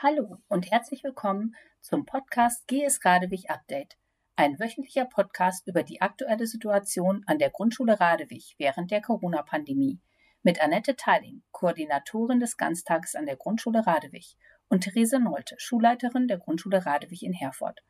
[0.00, 3.96] Hallo und herzlich willkommen zum Podcast GS Radewig Update,
[4.36, 9.98] ein wöchentlicher Podcast über die aktuelle Situation an der Grundschule Radewig während der Corona-Pandemie
[10.44, 14.36] mit Annette Teiling, Koordinatorin des Ganztages an der Grundschule Radewig
[14.68, 17.80] und Therese Nolte, Schulleiterin der Grundschule Radewig in Herford.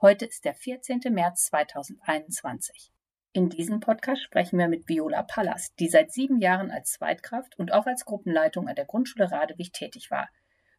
[0.00, 1.00] Heute ist der 14.
[1.10, 2.90] März 2021.
[3.34, 7.74] In diesem Podcast sprechen wir mit Viola Pallas, die seit sieben Jahren als Zweitkraft und
[7.74, 10.30] auch als Gruppenleitung an der Grundschule Radewig tätig war,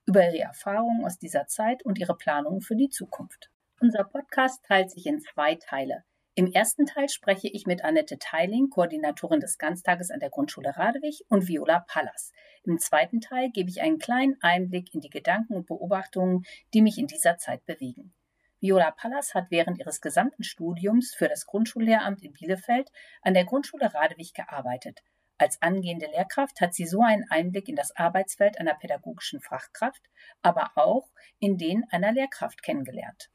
[0.09, 3.51] über ihre Erfahrungen aus dieser Zeit und ihre Planungen für die Zukunft.
[3.79, 6.03] Unser Podcast teilt sich in zwei Teile.
[6.33, 11.25] Im ersten Teil spreche ich mit Annette Teiling, Koordinatorin des Ganztages an der Grundschule Radewig,
[11.29, 12.31] und Viola Pallas.
[12.63, 16.97] Im zweiten Teil gebe ich einen kleinen Einblick in die Gedanken und Beobachtungen, die mich
[16.97, 18.11] in dieser Zeit bewegen.
[18.59, 22.89] Viola Pallas hat während ihres gesamten Studiums für das Grundschullehramt in Bielefeld
[23.21, 25.03] an der Grundschule Radewig gearbeitet.
[25.39, 30.01] Als angehende Lehrkraft hat sie so einen Einblick in das Arbeitsfeld einer pädagogischen Fachkraft,
[30.41, 31.07] aber auch
[31.39, 33.29] in den einer Lehrkraft kennengelernt.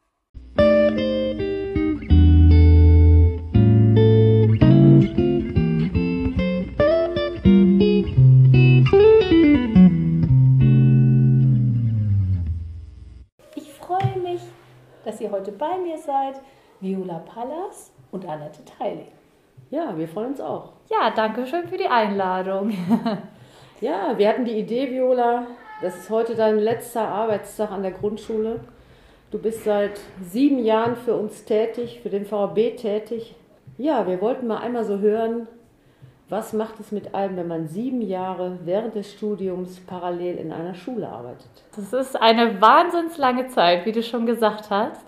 [15.04, 16.40] dass ihr heute bei mir seid,
[16.80, 19.12] Viola Pallas und Annette Teiling.
[19.74, 20.68] Ja, wir freuen uns auch.
[20.88, 22.70] Ja, danke schön für die Einladung.
[23.80, 25.48] ja, wir hatten die Idee, Viola,
[25.82, 28.60] das ist heute dein letzter Arbeitstag an der Grundschule.
[29.32, 33.34] Du bist seit sieben Jahren für uns tätig, für den VAB tätig.
[33.76, 35.48] Ja, wir wollten mal einmal so hören,
[36.28, 40.74] was macht es mit einem, wenn man sieben Jahre während des Studiums parallel in einer
[40.74, 41.50] Schule arbeitet?
[41.74, 45.04] Das ist eine wahnsinns lange Zeit, wie du schon gesagt hast.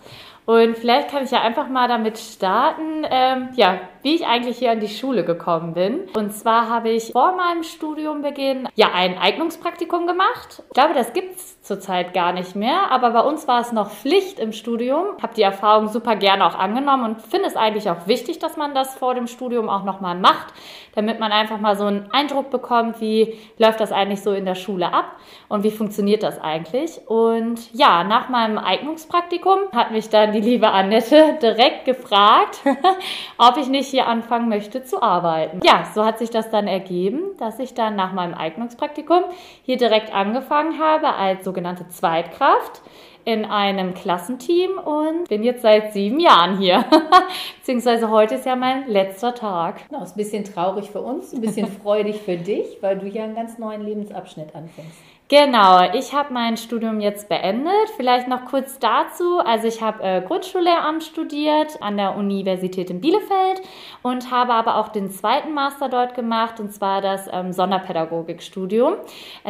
[0.47, 4.71] Und vielleicht kann ich ja einfach mal damit starten, ähm, ja, wie ich eigentlich hier
[4.71, 6.03] an die Schule gekommen bin.
[6.17, 10.63] Und zwar habe ich vor meinem Studiumbeginn ja ein Eignungspraktikum gemacht.
[10.69, 14.39] Ich glaube, das gibt's zurzeit gar nicht mehr, aber bei uns war es noch Pflicht
[14.39, 15.07] im Studium.
[15.21, 18.77] Habe die Erfahrung super gerne auch angenommen und finde es eigentlich auch wichtig, dass man
[18.77, 20.55] das vor dem Studium auch nochmal macht,
[20.95, 24.55] damit man einfach mal so einen Eindruck bekommt, wie läuft das eigentlich so in der
[24.55, 25.17] Schule ab
[25.49, 27.01] und wie funktioniert das eigentlich.
[27.09, 32.61] Und ja, nach meinem Eignungspraktikum hat mich dann die liebe Annette direkt gefragt,
[33.39, 35.61] ob ich nicht hier anfangen möchte zu arbeiten.
[35.65, 39.25] Ja, so hat sich das dann ergeben, dass ich dann nach meinem Eignungspraktikum
[39.63, 42.83] hier direkt angefangen habe als sogenannte Zweitkraft
[43.25, 46.85] in einem Klassenteam und bin jetzt seit sieben Jahren hier.
[47.59, 49.89] Beziehungsweise heute ist ja mein letzter Tag.
[49.89, 53.25] Genau, ist ein bisschen traurig für uns, ein bisschen freudig für dich, weil du hier
[53.25, 55.16] einen ganz neuen Lebensabschnitt anfängst.
[55.29, 57.91] Genau, ich habe mein Studium jetzt beendet.
[57.97, 59.41] Vielleicht noch kurz dazu.
[59.41, 63.61] Also ich habe äh, Grundschullehramt studiert an der Universität in Bielefeld
[64.03, 68.95] und habe aber auch den zweiten Master dort gemacht, und zwar das ähm, Sonderpädagogikstudium.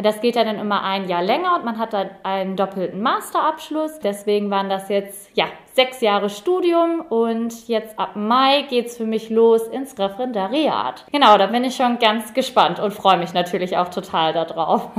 [0.01, 3.99] Das geht dann immer ein Jahr länger und man hat dann einen doppelten Masterabschluss.
[3.99, 5.45] Deswegen waren das jetzt ja
[5.77, 11.05] sechs Jahre Studium und jetzt ab Mai geht's für mich los ins Referendariat.
[11.11, 14.89] Genau, da bin ich schon ganz gespannt und freue mich natürlich auch total darauf.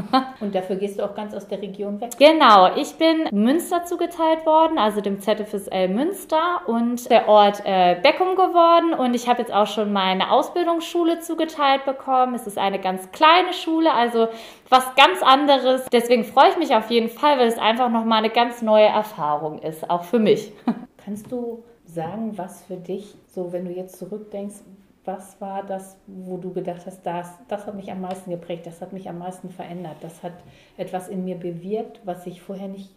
[0.41, 2.11] und dafür gehst du auch ganz aus der Region weg?
[2.19, 8.37] Genau, ich bin Münster zugeteilt worden, also dem ZFSL Münster und der Ort äh, Beckum
[8.37, 12.34] geworden und ich habe jetzt auch schon meine Ausbildungsschule zugeteilt bekommen.
[12.34, 14.29] Es ist eine ganz kleine Schule, also
[14.69, 15.87] was ganz anderes.
[15.91, 19.61] Deswegen freue ich mich auf jeden Fall, weil es einfach nochmal eine ganz neue Erfahrung
[19.61, 20.53] ist, auch für mich.
[21.05, 24.56] Kannst du sagen, was für dich, so wenn du jetzt zurückdenkst,
[25.08, 28.82] was war das, wo du gedacht hast, das, das hat mich am meisten geprägt, das
[28.82, 30.34] hat mich am meisten verändert, das hat
[30.76, 32.91] etwas in mir bewirkt, was ich vorher nicht,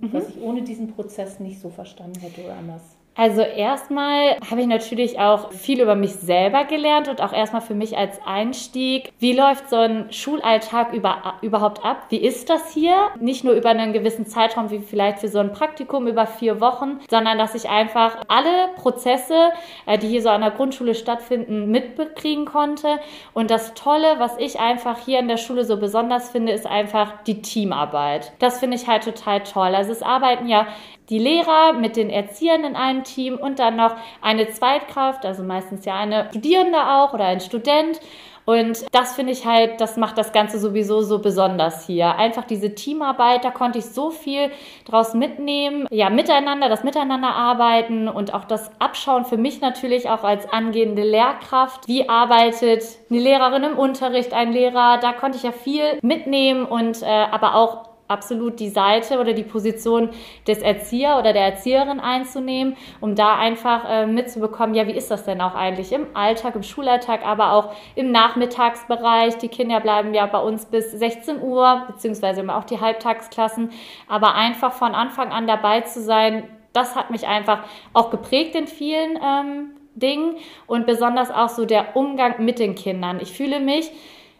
[0.00, 0.12] mhm.
[0.12, 2.96] was ich ohne diesen Prozess nicht so verstanden hätte oder anders?
[3.18, 7.74] Also erstmal habe ich natürlich auch viel über mich selber gelernt und auch erstmal für
[7.74, 12.04] mich als Einstieg, wie läuft so ein Schulalltag über, überhaupt ab?
[12.10, 13.08] Wie ist das hier?
[13.18, 17.00] Nicht nur über einen gewissen Zeitraum wie vielleicht für so ein Praktikum über vier Wochen,
[17.10, 19.50] sondern dass ich einfach alle Prozesse,
[19.86, 23.00] äh, die hier so an der Grundschule stattfinden, mitbekriegen konnte.
[23.34, 27.24] Und das Tolle, was ich einfach hier in der Schule so besonders finde, ist einfach
[27.26, 28.30] die Teamarbeit.
[28.38, 29.74] Das finde ich halt total toll.
[29.74, 30.68] Also es arbeiten ja
[31.10, 35.84] die Lehrer mit den Erziehern in einem Team und dann noch eine Zweitkraft, also meistens
[35.84, 38.00] ja eine Studierende auch oder ein Student.
[38.48, 42.16] Und das finde ich halt, das macht das Ganze sowieso so besonders hier.
[42.16, 44.50] Einfach diese Teamarbeit, da konnte ich so viel
[44.86, 45.86] draus mitnehmen.
[45.90, 51.02] Ja, miteinander, das Miteinander arbeiten und auch das Abschauen für mich natürlich auch als angehende
[51.02, 51.86] Lehrkraft.
[51.88, 54.96] Wie arbeitet eine Lehrerin im Unterricht, ein Lehrer?
[54.96, 59.42] Da konnte ich ja viel mitnehmen und äh, aber auch absolut die Seite oder die
[59.42, 60.10] Position
[60.46, 65.24] des Erzieher oder der Erzieherin einzunehmen, um da einfach äh, mitzubekommen, ja, wie ist das
[65.24, 69.38] denn auch eigentlich im Alltag, im Schulalltag, aber auch im Nachmittagsbereich.
[69.38, 73.70] Die Kinder bleiben ja bei uns bis 16 Uhr, beziehungsweise immer auch die Halbtagsklassen,
[74.08, 78.66] aber einfach von Anfang an dabei zu sein, das hat mich einfach auch geprägt in
[78.66, 83.18] vielen ähm, Dingen und besonders auch so der Umgang mit den Kindern.
[83.20, 83.90] Ich fühle mich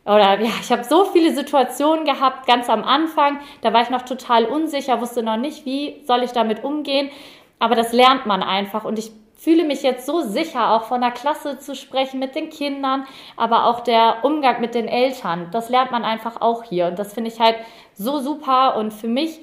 [0.08, 4.02] oder ja, ich habe so viele Situationen gehabt, ganz am Anfang, da war ich noch
[4.02, 7.10] total unsicher, wusste noch nicht, wie soll ich damit umgehen,
[7.58, 8.84] aber das lernt man einfach.
[8.84, 12.48] Und ich fühle mich jetzt so sicher, auch von der Klasse zu sprechen mit den
[12.48, 13.06] Kindern,
[13.36, 16.86] aber auch der Umgang mit den Eltern, das lernt man einfach auch hier.
[16.86, 17.56] Und das finde ich halt
[17.94, 18.76] so super.
[18.76, 19.40] Und für mich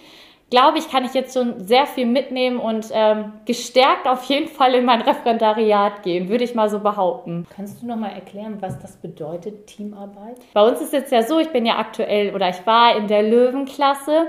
[0.49, 4.75] glaube ich, kann ich jetzt schon sehr viel mitnehmen und ähm, gestärkt auf jeden Fall
[4.75, 7.47] in mein Referendariat gehen, würde ich mal so behaupten.
[7.55, 10.37] Kannst du noch mal erklären, was das bedeutet, Teamarbeit?
[10.53, 13.23] Bei uns ist jetzt ja so, ich bin ja aktuell oder ich war in der
[13.23, 14.27] Löwenklasse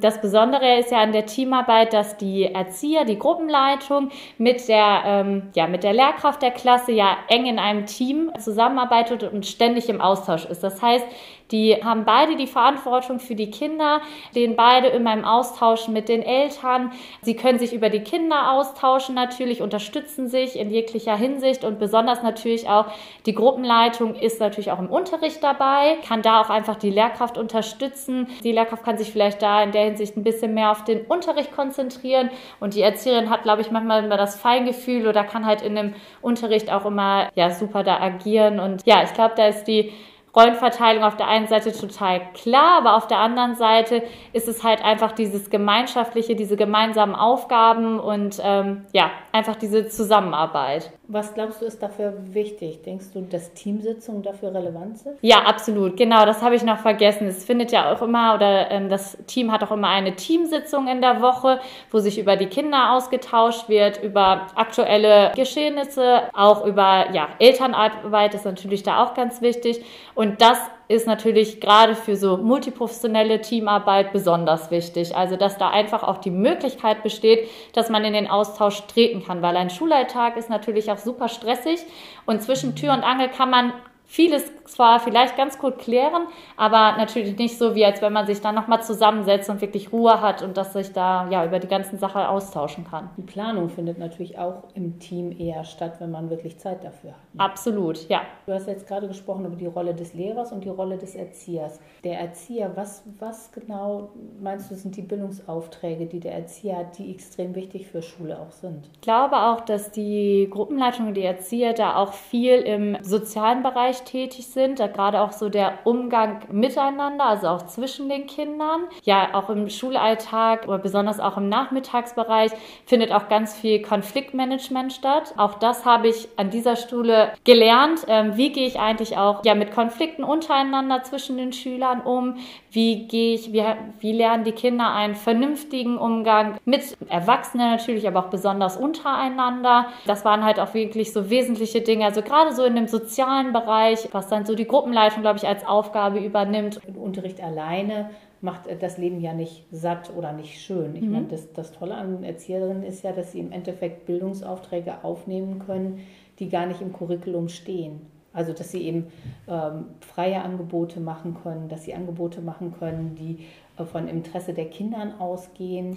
[0.00, 5.50] das Besondere ist ja an der Teamarbeit, dass die Erzieher, die Gruppenleitung mit der, ähm,
[5.56, 10.00] ja, mit der Lehrkraft der Klasse ja eng in einem Team zusammenarbeitet und ständig im
[10.00, 10.62] Austausch ist.
[10.62, 11.04] Das heißt,
[11.50, 14.00] die haben beide die Verantwortung für die Kinder,
[14.30, 16.92] stehen beide immer im Austausch mit den Eltern.
[17.22, 22.22] Sie können sich über die Kinder austauschen natürlich, unterstützen sich in jeglicher Hinsicht und besonders
[22.22, 22.86] natürlich auch
[23.26, 28.28] die Gruppenleitung ist natürlich auch im Unterricht dabei, kann da auch einfach die Lehrkraft unterstützen.
[28.44, 31.54] Die Lehrkraft kann sich vielleicht da in der Hinsicht ein bisschen mehr auf den Unterricht
[31.54, 32.30] konzentrieren
[32.60, 35.94] und die Erzieherin hat, glaube ich, manchmal immer das Feingefühl oder kann halt in dem
[36.20, 39.92] Unterricht auch immer ja super da agieren und ja, ich glaube, da ist die
[40.38, 44.02] Rollenverteilung auf der einen Seite total klar, aber auf der anderen Seite
[44.32, 50.92] ist es halt einfach dieses gemeinschaftliche, diese gemeinsamen Aufgaben und ähm, ja, einfach diese Zusammenarbeit.
[51.10, 52.82] Was glaubst du ist dafür wichtig?
[52.82, 55.16] Denkst du, dass Teamsitzungen dafür relevant sind?
[55.22, 55.96] Ja, absolut.
[55.96, 57.26] Genau, das habe ich noch vergessen.
[57.26, 61.00] Es findet ja auch immer oder ähm, das Team hat auch immer eine Teamsitzung in
[61.00, 67.28] der Woche, wo sich über die Kinder ausgetauscht wird, über aktuelle Geschehnisse, auch über ja,
[67.38, 69.82] Elternarbeit ist natürlich da auch ganz wichtig.
[70.28, 70.58] Und das
[70.88, 75.16] ist natürlich gerade für so multiprofessionelle Teamarbeit besonders wichtig.
[75.16, 79.40] Also, dass da einfach auch die Möglichkeit besteht, dass man in den Austausch treten kann,
[79.40, 81.80] weil ein Schulalltag ist natürlich auch super stressig
[82.26, 83.72] und zwischen Tür und Angel kann man
[84.10, 86.26] vieles zwar vielleicht ganz gut klären,
[86.56, 90.22] aber natürlich nicht so, wie als wenn man sich dann nochmal zusammensetzt und wirklich Ruhe
[90.22, 93.10] hat und dass sich da ja über die ganzen Sachen austauschen kann.
[93.18, 97.34] Die Planung findet natürlich auch im Team eher statt, wenn man wirklich Zeit dafür hat.
[97.34, 97.40] Ne?
[97.40, 98.22] Absolut, ja.
[98.46, 101.78] Du hast jetzt gerade gesprochen über die Rolle des Lehrers und die Rolle des Erziehers.
[102.02, 104.08] Der Erzieher, was, was genau
[104.40, 108.52] meinst du, sind die Bildungsaufträge, die der Erzieher hat, die extrem wichtig für Schule auch
[108.52, 108.88] sind?
[108.94, 113.97] Ich glaube auch, dass die Gruppenleitung und die Erzieher da auch viel im sozialen Bereich
[113.98, 118.82] Bereich tätig sind, gerade auch so der Umgang miteinander, also auch zwischen den Kindern.
[119.04, 122.52] Ja, auch im Schulalltag oder besonders auch im Nachmittagsbereich
[122.86, 125.34] findet auch ganz viel Konfliktmanagement statt.
[125.36, 128.04] Auch das habe ich an dieser Schule gelernt.
[128.08, 132.36] Ähm, wie gehe ich eigentlich auch ja, mit Konflikten untereinander zwischen den Schülern um?
[132.70, 133.64] Wie gehe ich, wie,
[134.00, 139.86] wie lernen die Kinder einen vernünftigen Umgang mit Erwachsenen natürlich, aber auch besonders untereinander?
[140.06, 142.04] Das waren halt auch wirklich so wesentliche Dinge.
[142.04, 145.46] Also gerade so in dem sozialen Bereich Bereich, was dann so die Gruppenleitung, glaube ich,
[145.46, 146.80] als Aufgabe übernimmt.
[146.96, 150.94] Unterricht alleine macht das Leben ja nicht satt oder nicht schön.
[150.94, 151.12] Ich mhm.
[151.12, 156.06] meine, das, das Tolle an Erzieherinnen ist ja, dass sie im Endeffekt Bildungsaufträge aufnehmen können,
[156.38, 158.06] die gar nicht im Curriculum stehen.
[158.32, 159.06] Also dass sie eben
[159.48, 163.46] ähm, freie Angebote machen können, dass sie Angebote machen können, die
[163.76, 165.96] äh, von Interesse der Kindern ausgehen.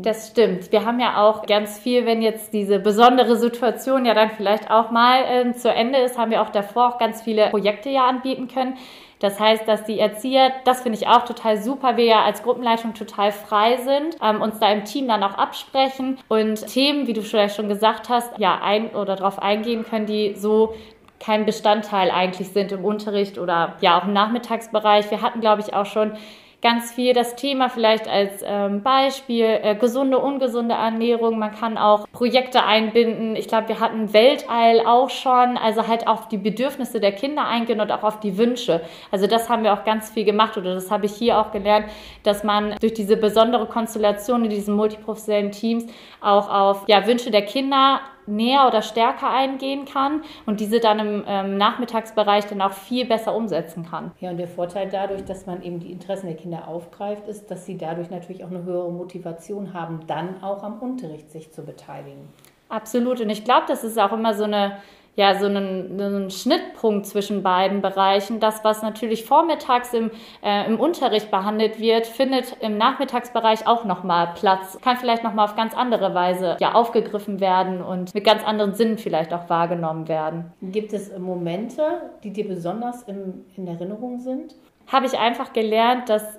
[0.00, 0.70] Das stimmt.
[0.70, 4.92] Wir haben ja auch ganz viel, wenn jetzt diese besondere Situation ja dann vielleicht auch
[4.92, 8.46] mal äh, zu Ende ist, haben wir auch davor auch ganz viele Projekte ja anbieten
[8.46, 8.76] können.
[9.18, 12.94] Das heißt, dass die Erzieher, das finde ich auch total super, wir ja als Gruppenleitung
[12.94, 17.22] total frei sind, ähm, uns da im Team dann auch absprechen und Themen, wie du
[17.22, 20.76] vielleicht schon gesagt hast, ja, ein oder darauf eingehen können, die so
[21.18, 25.10] kein Bestandteil eigentlich sind im Unterricht oder ja auch im Nachmittagsbereich.
[25.10, 26.12] Wir hatten, glaube ich, auch schon
[26.60, 31.38] ganz viel das Thema vielleicht als ähm, Beispiel äh, gesunde, ungesunde Ernährung.
[31.38, 33.36] Man kann auch Projekte einbinden.
[33.36, 37.80] Ich glaube, wir hatten Weltall auch schon, also halt auf die Bedürfnisse der Kinder eingehen
[37.80, 38.80] und auch auf die Wünsche.
[39.12, 41.86] Also das haben wir auch ganz viel gemacht oder das habe ich hier auch gelernt,
[42.24, 45.86] dass man durch diese besondere Konstellation in diesen multiprofessionellen Teams
[46.20, 51.24] auch auf ja, Wünsche der Kinder näher oder stärker eingehen kann und diese dann im
[51.26, 54.12] ähm, Nachmittagsbereich dann auch viel besser umsetzen kann.
[54.20, 57.66] Ja, und der Vorteil dadurch, dass man eben die Interessen der Kinder aufgreift, ist, dass
[57.66, 62.28] sie dadurch natürlich auch eine höhere Motivation haben, dann auch am Unterricht sich zu beteiligen.
[62.68, 63.20] Absolut.
[63.20, 64.76] Und ich glaube, das ist auch immer so eine
[65.18, 68.38] ja, so einen, einen Schnittpunkt zwischen beiden Bereichen.
[68.38, 70.12] Das, was natürlich vormittags im,
[70.44, 74.78] äh, im Unterricht behandelt wird, findet im Nachmittagsbereich auch nochmal Platz.
[74.80, 78.96] Kann vielleicht nochmal auf ganz andere Weise ja, aufgegriffen werden und mit ganz anderen Sinnen
[78.96, 80.52] vielleicht auch wahrgenommen werden.
[80.62, 81.82] Gibt es Momente,
[82.22, 84.54] die dir besonders im, in Erinnerung sind?
[84.86, 86.38] Habe ich einfach gelernt, dass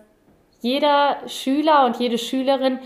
[0.62, 2.80] jeder Schüler und jede Schülerin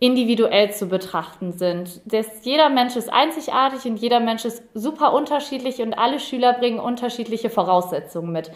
[0.00, 2.00] individuell zu betrachten sind.
[2.04, 6.78] Das, jeder Mensch ist einzigartig und jeder Mensch ist super unterschiedlich und alle Schüler bringen
[6.78, 8.50] unterschiedliche Voraussetzungen mit.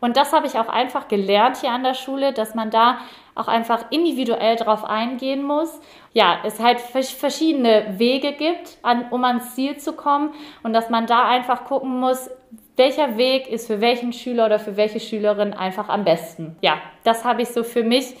[0.00, 2.98] Und das habe ich auch einfach gelernt hier an der Schule, dass man da
[3.36, 5.80] auch einfach individuell drauf eingehen muss.
[6.12, 10.34] Ja, es halt verschiedene Wege gibt, an, um ans Ziel zu kommen
[10.64, 12.28] und dass man da einfach gucken muss,
[12.76, 16.56] welcher Weg ist für welchen Schüler oder für welche Schülerin einfach am besten.
[16.62, 18.16] Ja, das habe ich so für mich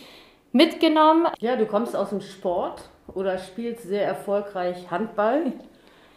[0.52, 1.26] mitgenommen.
[1.40, 2.82] Ja, du kommst aus dem Sport
[3.14, 5.52] oder spielst sehr erfolgreich Handball.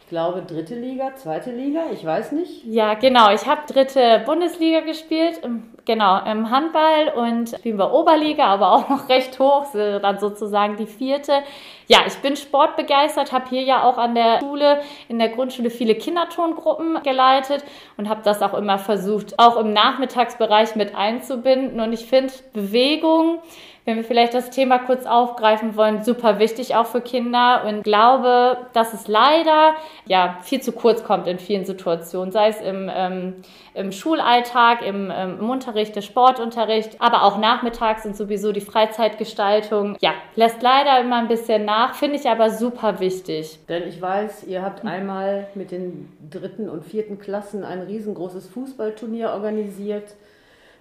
[0.01, 2.63] Ich glaube, dritte Liga, zweite Liga, ich weiß nicht.
[2.63, 3.31] Ja, genau.
[3.31, 5.41] Ich habe dritte Bundesliga gespielt,
[5.83, 10.85] genau, im Handball und spielen wir Oberliga, aber auch noch recht hoch, dann sozusagen die
[10.85, 11.41] vierte.
[11.87, 15.95] Ja, ich bin sportbegeistert, habe hier ja auch an der Schule, in der Grundschule viele
[15.95, 17.63] Kindertongruppen geleitet
[17.97, 21.79] und habe das auch immer versucht, auch im Nachmittagsbereich mit einzubinden.
[21.79, 23.39] Und ich finde Bewegung,
[23.85, 28.57] wenn wir vielleicht das Thema kurz aufgreifen wollen, super wichtig auch für Kinder und glaube,
[28.73, 29.75] dass es leider
[30.07, 33.35] ja viel zu kurz kommt in vielen Situationen, sei es im, ähm,
[33.75, 39.97] im Schulalltag, im, ähm, im Unterricht, der Sportunterricht, aber auch nachmittags und sowieso die Freizeitgestaltung.
[40.01, 43.59] Ja, lässt leider immer ein bisschen nach, finde ich aber super wichtig.
[43.69, 49.29] Denn ich weiß, ihr habt einmal mit den dritten und vierten Klassen ein riesengroßes Fußballturnier
[49.29, 50.15] organisiert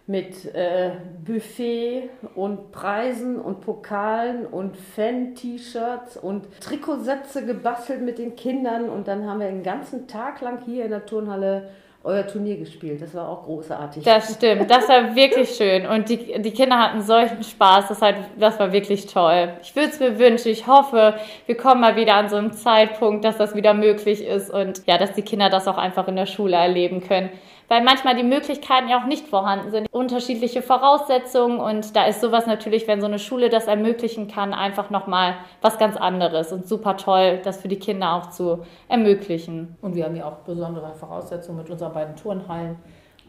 [0.07, 0.91] mit äh,
[1.25, 9.27] Buffet und Preisen und Pokalen und Fan-T-Shirts und Trikotsätze gebastelt mit den Kindern und dann
[9.27, 11.71] haben wir den ganzen Tag lang hier in der Turnhalle
[12.05, 13.01] euer Turnier gespielt.
[13.01, 14.05] Das war auch großartig.
[14.05, 15.87] Das stimmt, das war wirklich schön.
[15.87, 19.55] Und die, die Kinder hatten solchen Spaß, das, hat, das war wirklich toll.
[19.63, 21.15] Ich würde es mir wünschen, ich hoffe,
[21.47, 24.99] wir kommen mal wieder an so einen Zeitpunkt, dass das wieder möglich ist und ja,
[24.99, 27.31] dass die Kinder das auch einfach in der Schule erleben können
[27.69, 29.89] weil manchmal die Möglichkeiten ja auch nicht vorhanden sind.
[29.91, 34.91] Unterschiedliche Voraussetzungen und da ist sowas natürlich, wenn so eine Schule das ermöglichen kann, einfach
[34.91, 39.77] nochmal was ganz anderes und super toll, das für die Kinder auch zu ermöglichen.
[39.83, 42.77] Und wir haben ja auch besondere Voraussetzungen mit unseren beiden Turnhallen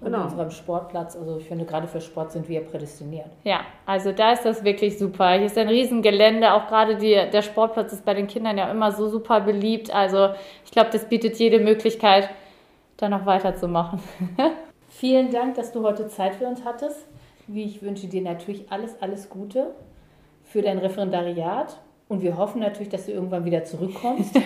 [0.02, 0.24] und genau.
[0.24, 1.16] unserem Sportplatz.
[1.16, 3.30] Also ich finde, gerade für Sport sind wir prädestiniert.
[3.44, 5.32] Ja, also da ist das wirklich super.
[5.34, 6.54] Hier ist ein Riesengelände.
[6.54, 9.94] Auch gerade die, der Sportplatz ist bei den Kindern ja immer so super beliebt.
[9.94, 10.30] Also
[10.66, 12.30] ich glaube, das bietet jede Möglichkeit,
[12.98, 14.00] da noch weiterzumachen.
[14.90, 17.06] Vielen Dank, dass du heute Zeit für uns hattest.
[17.48, 19.76] Wie ich wünsche dir natürlich alles, alles Gute
[20.44, 24.40] für dein Referendariat und wir hoffen natürlich, dass du irgendwann wieder zurückkommst.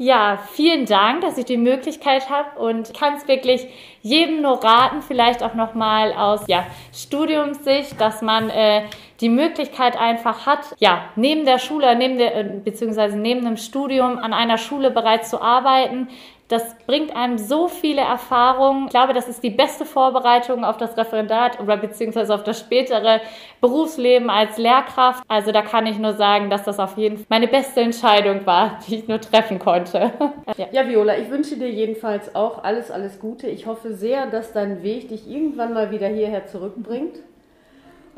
[0.00, 3.66] Ja, vielen Dank, dass ich die Möglichkeit habe und kann es wirklich
[4.00, 8.82] jedem nur raten, vielleicht auch nochmal aus ja, Studiumssicht, dass man äh,
[9.20, 14.18] die Möglichkeit einfach hat, ja, neben der Schule, neben der, äh, beziehungsweise neben dem Studium
[14.18, 16.06] an einer Schule bereits zu arbeiten,
[16.48, 18.86] das bringt einem so viele Erfahrungen.
[18.86, 23.20] Ich glaube, das ist die beste Vorbereitung auf das Referendat oder beziehungsweise auf das spätere
[23.60, 25.22] Berufsleben als Lehrkraft.
[25.28, 28.78] Also da kann ich nur sagen, dass das auf jeden Fall meine beste Entscheidung war,
[28.88, 30.10] die ich nur treffen konnte.
[30.56, 30.66] ja.
[30.72, 33.46] ja, Viola, ich wünsche dir jedenfalls auch alles, alles Gute.
[33.48, 37.18] Ich hoffe sehr, dass dein Weg dich irgendwann mal wieder hierher zurückbringt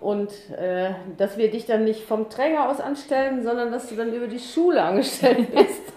[0.00, 4.12] und äh, dass wir dich dann nicht vom Träger aus anstellen, sondern dass du dann
[4.14, 5.89] über die Schule angestellt bist.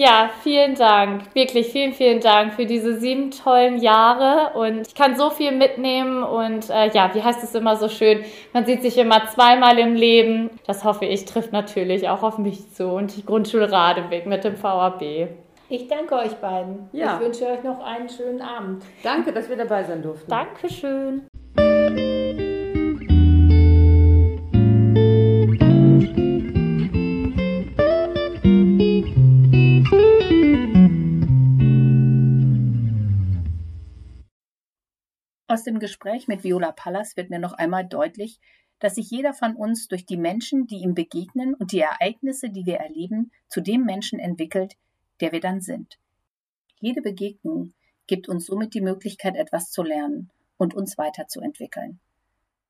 [0.00, 1.34] Ja, vielen Dank.
[1.34, 4.58] Wirklich vielen, vielen Dank für diese sieben tollen Jahre.
[4.58, 6.22] Und ich kann so viel mitnehmen.
[6.22, 8.24] Und äh, ja, wie heißt es immer so schön?
[8.54, 10.48] Man sieht sich immer zweimal im Leben.
[10.66, 12.88] Das hoffe ich, trifft natürlich auch auf mich zu.
[12.88, 15.28] Und die Grundschule Radeweg mit dem VAB.
[15.68, 16.88] Ich danke euch beiden.
[16.92, 17.16] Ja.
[17.16, 18.82] Ich wünsche euch noch einen schönen Abend.
[19.02, 20.30] Danke, dass wir dabei sein durften.
[20.30, 21.26] Dankeschön.
[35.50, 38.38] Aus dem Gespräch mit Viola Pallas wird mir noch einmal deutlich,
[38.78, 42.66] dass sich jeder von uns durch die Menschen, die ihm begegnen und die Ereignisse, die
[42.66, 44.76] wir erleben, zu dem Menschen entwickelt,
[45.20, 45.98] der wir dann sind.
[46.78, 47.74] Jede Begegnung
[48.06, 51.98] gibt uns somit die Möglichkeit, etwas zu lernen und uns weiterzuentwickeln.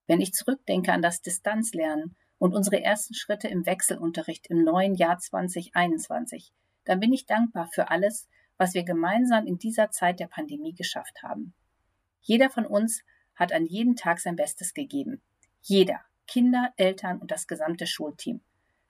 [0.06, 5.18] Wenn ich zurückdenke an das Distanzlernen und unsere ersten Schritte im Wechselunterricht im neuen Jahr
[5.18, 6.50] 2021,
[6.86, 11.22] dann bin ich dankbar für alles, was wir gemeinsam in dieser Zeit der Pandemie geschafft
[11.22, 11.52] haben.
[12.20, 13.02] Jeder von uns
[13.34, 15.22] hat an jedem Tag sein Bestes gegeben.
[15.62, 16.00] Jeder.
[16.26, 18.40] Kinder, Eltern und das gesamte Schulteam.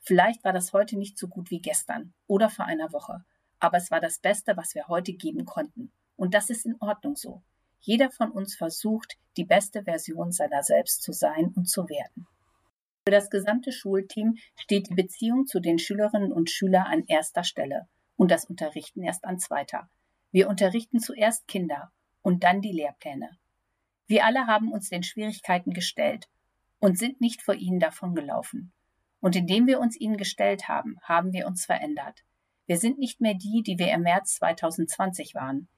[0.00, 3.24] Vielleicht war das heute nicht so gut wie gestern oder vor einer Woche.
[3.62, 5.92] aber es war das Beste, was wir heute geben konnten.
[6.16, 7.42] Und das ist in Ordnung so.
[7.80, 12.26] Jeder von uns versucht, die beste Version seiner selbst zu sein und zu werden.
[13.04, 17.86] Für das gesamte Schulteam steht die Beziehung zu den Schülerinnen und Schülern an erster Stelle
[18.16, 19.88] und das Unterrichten erst an zweiter.
[20.30, 21.90] Wir unterrichten zuerst Kinder
[22.22, 23.30] und dann die Lehrpläne.
[24.06, 26.26] Wir alle haben uns den Schwierigkeiten gestellt
[26.80, 28.72] und sind nicht vor ihnen davongelaufen.
[29.20, 32.24] Und indem wir uns ihnen gestellt haben, haben wir uns verändert.
[32.66, 35.68] Wir sind nicht mehr die, die wir im März 2020 waren.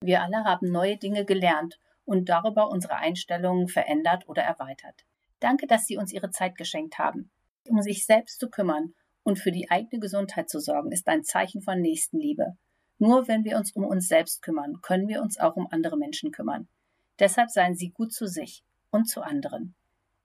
[0.00, 5.04] Wir alle haben neue Dinge gelernt und darüber unsere Einstellungen verändert oder erweitert.
[5.40, 7.30] Danke, dass Sie uns Ihre Zeit geschenkt haben.
[7.68, 11.62] Um sich selbst zu kümmern und für die eigene Gesundheit zu sorgen, ist ein Zeichen
[11.62, 12.56] von Nächstenliebe.
[13.02, 16.30] Nur wenn wir uns um uns selbst kümmern, können wir uns auch um andere Menschen
[16.30, 16.68] kümmern.
[17.18, 19.74] Deshalb seien Sie gut zu sich und zu anderen.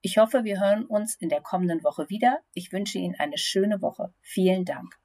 [0.02, 2.38] Ich hoffe, wir hören uns in der kommenden Woche wieder.
[2.54, 4.14] Ich wünsche Ihnen eine schöne Woche.
[4.22, 4.96] Vielen Dank.